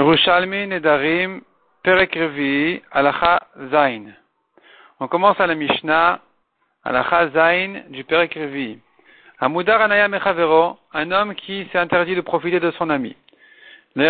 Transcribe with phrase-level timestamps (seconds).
[0.00, 0.14] On
[5.08, 6.20] commence à la Mishnah
[6.84, 8.78] Alacha Zain du Perek Revi.
[9.40, 10.08] Amudar Anaya
[10.94, 13.16] un homme qui s'est interdit de profiter de son ami.
[13.96, 14.04] Ils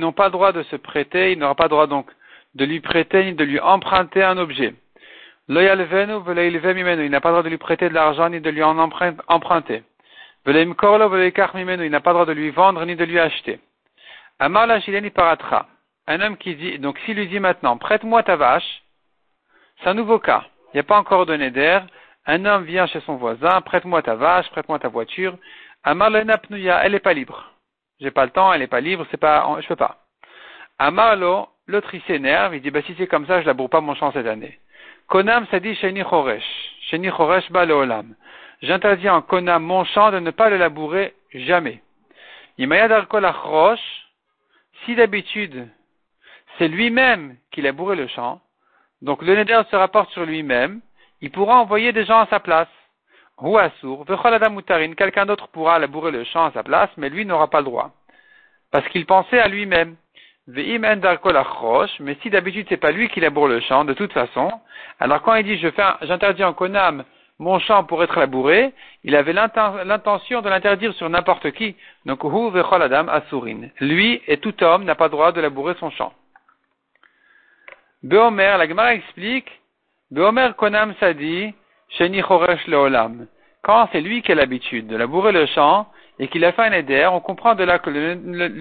[0.00, 2.10] n'ont pas le droit de se prêter, il n'aura pas le droit donc
[2.56, 4.74] de lui prêter ni de lui emprunter un objet.
[5.48, 9.84] Il n'a pas le droit de lui prêter de l'argent ni de lui en emprunter.
[10.46, 13.60] Il n'a pas le droit de lui vendre ni de lui acheter.
[14.38, 14.80] Amar la
[15.14, 15.66] paratra.
[16.06, 18.82] Un homme qui dit, donc s'il lui dit maintenant, prête-moi ta vache,
[19.80, 20.44] c'est un nouveau cas.
[20.72, 21.86] Il n'y a pas encore donné d'air.
[22.26, 25.36] Un homme vient chez son voisin, prête-moi ta vache, prête-moi ta voiture.
[25.82, 27.50] Amar la elle n'est pas libre.
[28.00, 29.98] J'ai pas le temps, elle n'est pas libre, c'est pas, je peux pas.
[30.78, 33.94] Amarlo, l'autre il s'énerve, il dit, bah si c'est comme ça, je laboure pas mon
[33.94, 34.58] champ cette année.
[35.06, 36.44] Konam, ça dit Sheni Choresh.
[36.90, 38.14] Sheni Choresh ba olam
[38.64, 41.80] j'interdis en Kona mon champ de ne pas le labourer jamais.
[44.84, 45.68] Si d'habitude
[46.58, 48.40] c'est lui-même qui labourait le champ,
[49.02, 50.80] donc le neder se rapporte sur lui-même,
[51.20, 52.68] il pourra envoyer des gens à sa place.
[53.40, 57.58] Ou assour, quelqu'un d'autre pourra labourer le champ à sa place, mais lui n'aura pas
[57.58, 57.90] le droit.
[58.70, 59.96] Parce qu'il pensait à lui-même.
[60.46, 60.78] Mais
[62.22, 64.50] si d'habitude c'est pas lui qui laboure le champ, de toute façon,
[65.00, 65.56] alors quand il dit
[66.02, 67.04] j'interdis en konam
[67.38, 71.74] mon champ pour être labouré, il avait l'intention de l'interdire sur n'importe qui.
[72.06, 73.68] Donc, hu adam asurin.
[73.80, 76.12] Lui et tout homme n'a pas le droit de labourer son champ.
[78.02, 79.50] Beomer, la Gemara explique,
[80.10, 81.54] Beomer konam sadi,
[81.88, 83.26] sheni choresh leolam.
[83.62, 85.88] Quand c'est lui qui a l'habitude de labourer le champ
[86.18, 88.14] et qu'il a fait un neder, on comprend de là que le,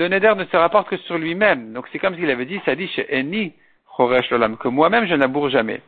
[0.07, 1.73] neder ne se rapporte que sur lui-même.
[1.73, 3.53] Donc c'est comme s'il avait dit, sadi sheni
[3.97, 5.81] choresh leolam, que moi-même je ne laboure jamais.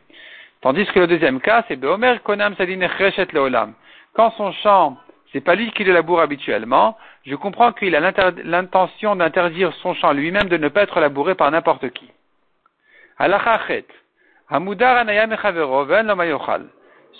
[0.62, 3.74] Tandis que le deuxième cas, c'est Beomer Konam Reshet Leolam.
[4.14, 4.96] Quand son champ,
[5.32, 8.00] c'est pas lui qui le laboure habituellement, je comprends qu'il a
[8.44, 12.10] l'intention d'interdire son champ lui-même de ne pas être labouré par n'importe qui.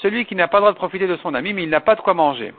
[0.02, 1.94] Celui qui n'a pas le droit de profiter de son ami, mais il n'a pas
[1.94, 2.54] de quoi manger.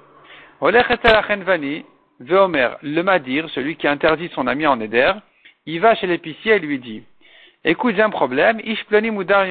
[2.19, 5.13] Le Madir, celui qui interdit son ami en Eder,
[5.65, 7.03] il va chez l'épicier et lui dit,
[7.63, 8.59] écoute, j'ai un problème,
[9.11, 9.45] Mudar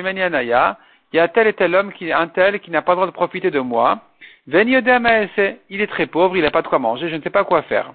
[1.13, 3.07] il y a tel et tel homme, qui, un tel, qui n'a pas le droit
[3.07, 4.01] de profiter de moi.
[4.49, 7.63] Il est très pauvre, il n'a pas de quoi manger, je ne sais pas quoi
[7.63, 7.93] faire.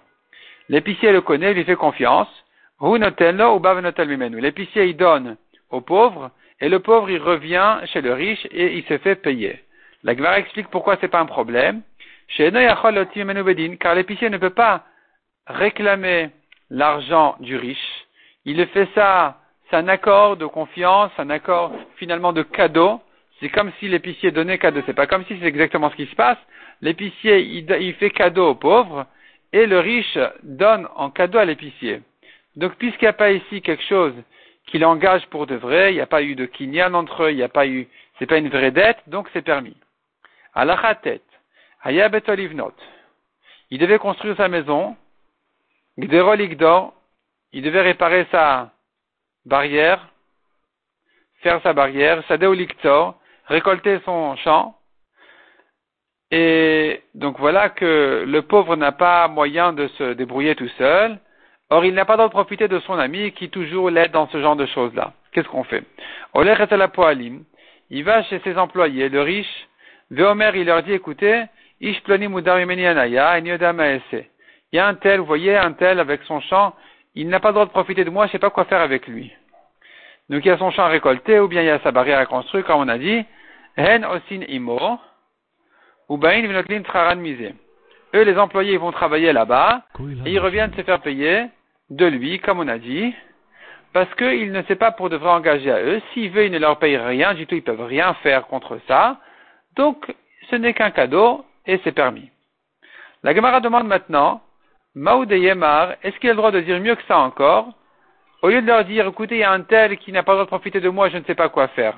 [0.69, 2.27] L'épicier le connaît, il lui fait confiance.
[2.81, 5.37] L'épicier, il donne
[5.69, 9.63] au pauvre, et le pauvre, il revient chez le riche et il se fait payer.
[10.03, 11.81] La Gemara explique pourquoi c'est pas un problème.
[12.37, 14.85] Car l'épicier ne peut pas
[15.47, 16.29] réclamer
[16.69, 18.05] l'argent du riche.
[18.45, 19.40] Il fait ça
[19.71, 23.01] c'est un accord de confiance, un accord finalement de cadeau.
[23.39, 24.81] C'est comme si l'épicier donnait cadeau.
[24.85, 26.37] C'est pas comme si c'est exactement ce qui se passe.
[26.81, 29.05] L'épicier, il, fait cadeau aux pauvres
[29.53, 32.01] et le riche donne en cadeau à l'épicier.
[32.57, 34.13] Donc, puisqu'il n'y a pas ici quelque chose
[34.67, 37.37] qui l'engage pour de vrai, il n'y a pas eu de kinyan entre eux, il
[37.37, 37.87] n'y a pas eu,
[38.19, 39.75] c'est pas une vraie dette, donc c'est permis.
[40.53, 41.21] Alachatet,
[41.83, 42.73] Hayabet Olivnot.
[43.69, 44.97] Il devait construire sa maison.
[45.97, 48.71] Gderol Il devait réparer sa,
[49.45, 50.07] barrière,
[51.41, 53.15] faire sa barrière, sadéolictor,
[53.47, 54.75] récolter son champ.
[56.31, 61.19] Et donc voilà que le pauvre n'a pas moyen de se débrouiller tout seul.
[61.69, 64.41] Or, il n'a pas droit de profiter de son ami qui toujours l'aide dans ce
[64.41, 65.13] genre de choses-là.
[65.31, 65.83] Qu'est-ce qu'on fait?
[67.89, 69.67] Il va chez ses employés, le riche.
[70.09, 71.45] Veomer, il leur dit, écoutez,
[71.79, 71.95] il
[74.73, 76.75] y a un tel, vous voyez, un tel avec son champ,
[77.15, 78.81] il n'a pas le droit de profiter de moi, je ne sais pas quoi faire
[78.81, 79.31] avec lui.
[80.29, 82.25] Donc il y a son champ récolté, ou bien il y a sa barrière à
[82.25, 83.25] construire, comme on a dit.
[83.77, 84.99] Hen osin imo,
[86.09, 86.19] ou
[88.13, 89.83] Eux, les employés, vont travailler là-bas,
[90.25, 91.45] et ils reviennent se faire payer
[91.89, 93.13] de lui, comme on a dit,
[93.93, 96.01] parce qu'il ne sait pas pour de engager à eux.
[96.13, 99.17] S'il veut, il ne leur paye rien du tout, ils peuvent rien faire contre ça.
[99.75, 100.13] Donc,
[100.49, 102.29] ce n'est qu'un cadeau, et c'est permis.
[103.23, 104.41] La Gemara demande maintenant,
[104.95, 107.73] Maoud Yemar, est-ce qu'il a le droit de dire mieux que ça encore
[108.41, 110.37] Au lieu de leur dire, écoutez, il y a un tel qui n'a pas le
[110.37, 111.97] droit de profiter de moi, je ne sais pas quoi faire.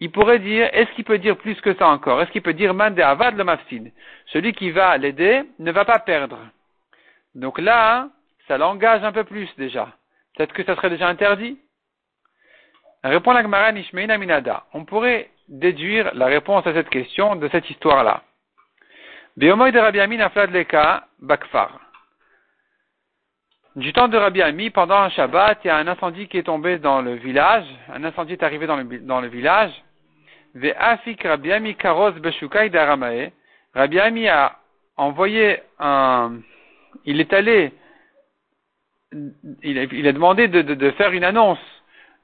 [0.00, 2.74] Il pourrait dire, est-ce qu'il peut dire plus que ça encore Est-ce qu'il peut dire,
[2.74, 3.92] Mande Avad le mafsid
[4.26, 6.38] Celui qui va l'aider ne va pas perdre.
[7.34, 8.08] Donc là,
[8.48, 9.88] ça l'engage un peu plus déjà.
[10.36, 11.58] Peut-être que ça serait déjà interdit.
[13.04, 14.64] Répond la Gemara Minada.
[14.74, 18.22] On pourrait déduire la réponse à cette question de cette histoire-là.
[19.40, 21.89] Amin Leka Bakfar.
[23.76, 26.42] Du temps de Rabbi Ami, pendant un Shabbat, il y a un incendie qui est
[26.42, 27.66] tombé dans le village.
[27.94, 29.70] Un incendie est arrivé dans le, village.
[33.72, 34.58] Rabbi Ami a
[34.96, 36.32] envoyé un,
[37.04, 37.72] il est allé
[39.62, 41.58] il a, demandé de, faire une annonce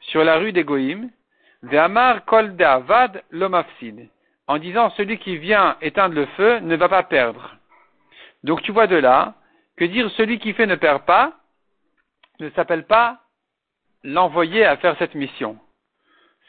[0.00, 1.10] sur la rue des Goïm,
[1.62, 2.22] Ve'amar
[3.30, 4.08] l'omafsid,
[4.48, 7.56] en disant celui qui vient éteindre le feu ne va pas perdre.
[8.42, 9.34] Donc tu vois de là
[9.76, 11.34] que dire celui qui fait ne perd pas
[12.40, 13.20] ne s'appelle pas
[14.04, 15.58] l'envoyer à faire cette mission.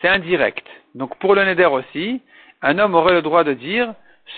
[0.01, 0.65] C'est indirect.
[0.95, 2.21] Donc pour le Neder aussi,
[2.61, 3.93] un homme aurait le droit de dire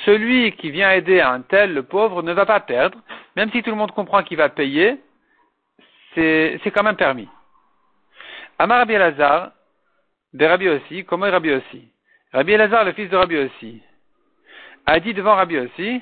[0.05, 2.99] celui qui vient aider un tel, le pauvre, ne va pas perdre,
[3.35, 4.99] même si tout le monde comprend qu'il va payer,
[6.13, 7.29] c'est quand même permis.
[8.59, 9.51] Amar Rabbi Elazar,
[10.33, 11.91] de Rabbi aussi, comment est Rabbi aussi?
[12.33, 13.81] Rabbi Elazar, le fils de Rabbi aussi,
[14.85, 16.01] a dit devant Rabbi aussi,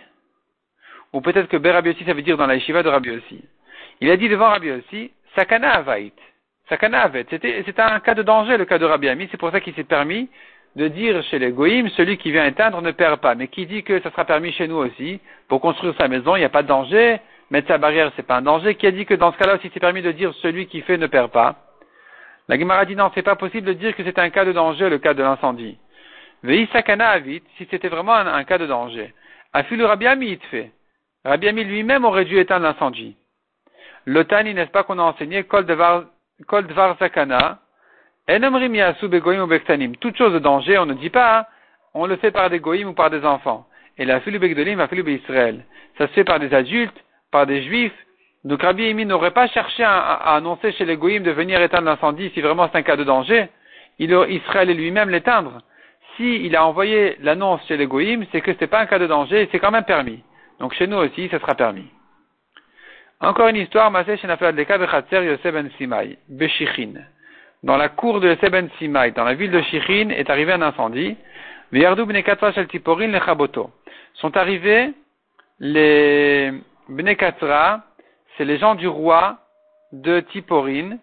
[1.13, 3.43] ou peut-être que aussi, ça veut dire dans la yeshiva de Rabbi aussi.
[4.01, 6.11] Il a dit devant Rabbi aussi, Sakana Avait.
[6.69, 7.25] Sakana Avait.
[7.29, 9.83] C'était un cas de danger, le cas de Rabbi Ami, c'est pour ça qu'il s'est
[9.83, 10.29] permis
[10.75, 13.35] de dire chez les goïms, celui qui vient éteindre ne perd pas.
[13.35, 16.39] Mais qui dit que ça sera permis chez nous aussi, pour construire sa maison, il
[16.39, 17.19] n'y a pas de danger,
[17.49, 18.75] mettre sa barrière, c'est pas un danger.
[18.75, 20.97] Qui a dit que dans ce cas-là aussi c'est permis de dire celui qui fait
[20.97, 21.55] ne perd pas?
[22.47, 24.89] La Gemara dit non, c'est pas possible de dire que c'est un cas de danger,
[24.89, 25.77] le cas de l'incendie.
[26.43, 29.13] Vei sakana avit, si c'était vraiment un, cas de danger.
[29.53, 30.71] Afilu Rabbi Ami fait.
[31.27, 33.17] Rabbi Ami lui-même aurait dû éteindre l'incendie.
[34.05, 36.05] L'otani, n'est-ce pas qu'on a enseigné, kol dvar
[36.99, 37.59] sakana,
[39.99, 41.45] toute chose de danger, on ne dit pas, hein.
[41.93, 43.67] on le fait par des goïms ou par des enfants.
[43.97, 45.65] Et la filu begdolim, la filu Israël.
[45.97, 46.97] Ça se fait par des adultes,
[47.29, 47.91] par des juifs.
[48.45, 52.31] Donc Rabbi Emi n'aurait pas cherché à, annoncer chez les goïms de venir éteindre l'incendie
[52.33, 53.49] si vraiment c'est un cas de danger.
[53.99, 55.61] Il, Israël lui-même l'éteindre.
[56.15, 58.99] Si il a envoyé l'annonce chez les goïms, c'est que ce n'est pas un cas
[58.99, 60.23] de danger et c'est quand même permis.
[60.59, 61.87] Donc chez nous aussi, ce sera permis.
[63.19, 66.93] Encore une histoire, Shenafel Yosef Ben Simai, Beshichin
[67.63, 71.17] dans la cour de Seben Simai, dans la ville de Shichin, est arrivé un incendie.
[74.13, 74.93] Sont arrivés
[75.59, 76.53] les
[76.87, 77.81] Bnekatra,
[78.37, 79.37] c'est les gens du roi
[79.91, 80.97] de Tiporin,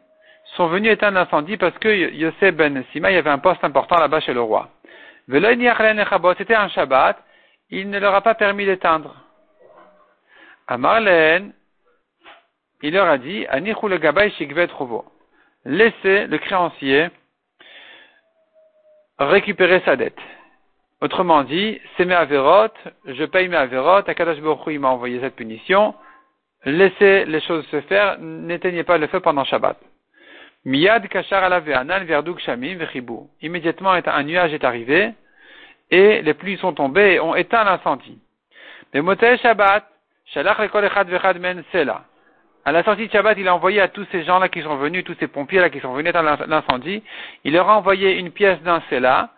[0.57, 4.33] sont venus éteindre l'incendie parce que Yosef ben Simai avait un poste important là-bas chez
[4.33, 4.71] le roi.
[6.39, 7.19] C'était un Shabbat,
[7.71, 9.24] il ne leur a pas permis d'éteindre.
[10.67, 10.79] À
[12.83, 14.33] il leur a dit, le Gabay
[15.65, 17.09] laisser le créancier
[19.19, 20.19] récupérer sa dette.
[21.01, 22.77] Autrement dit, c'est mes avérotes,
[23.07, 25.95] je paye mes avérotes, Akadash Baruch il m'a envoyé cette punition,
[26.65, 29.79] laissez les choses se faire, n'éteignez pas le feu pendant Shabbat.
[30.65, 33.29] Miyad kashar alaveanan verduk shamim vechibou.
[33.43, 35.13] Immédiatement, un nuage est arrivé,
[35.91, 38.19] et les pluies sont tombées et ont éteint l'incendie.
[38.95, 39.85] Mais Shabbat,
[42.67, 45.05] À la sortie de Shabbat, il a envoyé à tous ces gens-là qui sont venus,
[45.05, 47.03] tous ces pompiers-là qui sont venus dans l'incendie,
[47.45, 49.31] il leur a envoyé une pièce d'un sela,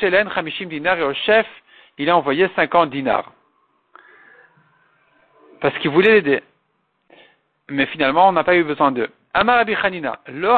[0.00, 1.46] Shelen, Chamishim dinar, et au chef,
[1.96, 3.32] il a envoyé 50 dinars.
[5.60, 6.42] Parce qu'il voulait l'aider.
[7.68, 9.10] Mais finalement, on n'a pas eu besoin d'eux.
[9.34, 10.54] Amar la.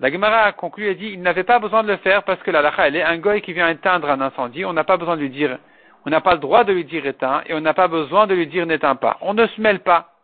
[0.00, 2.50] La Gemara a conclu et dit, il n'avait pas besoin de le faire parce que
[2.50, 5.16] la lacha, elle est un goy qui vient éteindre un incendie, on n'a pas besoin
[5.16, 5.58] de lui dire,
[6.06, 8.34] on n'a pas le droit de lui dire éteint et on n'a pas besoin de
[8.34, 9.18] lui dire n'éteins pas.
[9.20, 10.14] On ne se mêle pas.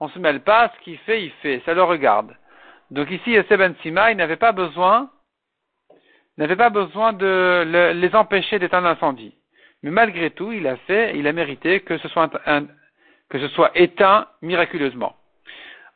[0.00, 2.34] On ne se mêle pas, ce qu'il fait, il fait, ça le regarde.
[2.90, 5.08] Donc ici, Seben Sima, il n'avait pas besoin,
[6.38, 9.34] n'avait pas besoin de les empêcher d'éteindre l'incendie.
[9.82, 12.30] Mais malgré tout, il a fait, il a mérité que ce soit,
[13.30, 15.14] que ce soit éteint miraculeusement.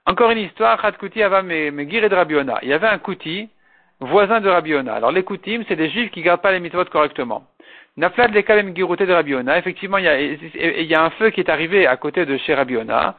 [0.06, 2.62] Encore une histoire, Ava de.
[2.62, 3.48] Il y avait un Kouti,
[4.00, 4.94] voisin de Rabiona.
[4.94, 7.44] Alors les Koutim, c'est des juifs qui gardent pas les mitzvot correctement.
[7.96, 11.96] Naflad le Kalem de Rabiona, effectivement, il y, a, un feu qui est arrivé à
[11.96, 13.16] côté de chez Rabiona,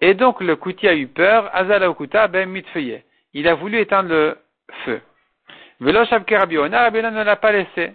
[0.00, 3.02] et donc le Kouti a eu peur, Azala Okuta, ben mitfeye.
[3.32, 4.38] Il a voulu éteindre le
[4.84, 5.00] feu.
[5.80, 7.94] Velo Shabke Rabiona, Rabiona ne l'a pas laissé.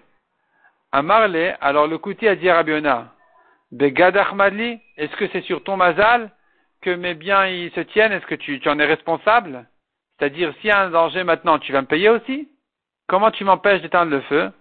[0.91, 3.13] Amarle, alors le Kouti a dit à Rabiona,
[3.71, 6.31] Begad Ahmadli, est-ce que c'est sur ton mazal
[6.81, 8.11] que mes biens ils se tiennent?
[8.11, 9.65] Est-ce que tu, tu en es responsable?
[10.17, 12.49] C'est-à-dire, s'il y a un danger maintenant, tu vas me payer aussi?
[13.07, 14.51] Comment tu m'empêches d'éteindre le feu?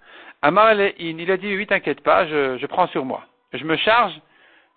[0.42, 3.24] Amar il a dit oui, t'inquiète pas, je, prends sur moi.
[3.52, 4.20] Je me charge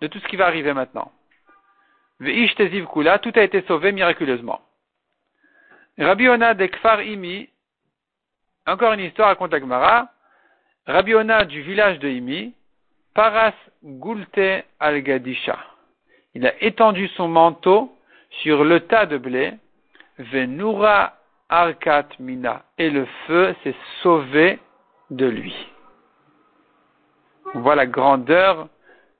[0.00, 1.10] de tout ce qui va arriver maintenant.
[2.20, 4.60] Kula, tout a été sauvé miraculeusement.
[5.98, 7.48] Rabbi Ona de Kfar Imi,
[8.66, 10.08] encore une histoire raconte Agmara.
[10.86, 12.54] Rabbi Ona du village de Imi,
[13.14, 15.58] Paras Gulte al Gadisha.
[16.34, 17.92] Il a étendu son manteau
[18.42, 19.54] sur le tas de blé,
[20.18, 21.16] Venura
[21.48, 24.60] Arkat Mina, et le feu s'est sauvé
[25.10, 25.54] de lui.
[27.54, 28.68] On voit la grandeur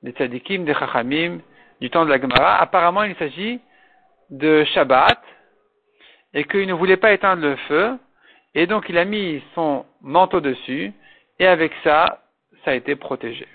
[0.03, 1.39] des tzadikim, des chachamim,
[1.81, 2.61] du temps de la Gemara.
[2.61, 3.61] Apparemment, il s'agit
[4.31, 5.23] de Shabbat,
[6.35, 7.97] et qu'il ne voulait pas éteindre le feu,
[8.55, 10.93] et donc il a mis son manteau dessus,
[11.39, 12.23] et avec ça,
[12.65, 13.47] ça a été protégé.